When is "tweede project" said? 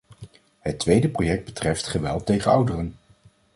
0.79-1.45